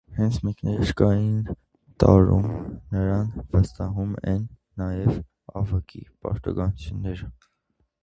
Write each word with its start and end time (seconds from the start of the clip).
Հենց 0.17 0.37
մեկնարկային 0.45 1.35
տուրում 2.03 2.47
նրան 2.95 3.21
են 3.43 3.45
վստահում 3.53 4.19
նաև 4.87 5.23
ավագի 5.63 6.07
պարտականությունները։ 6.25 7.35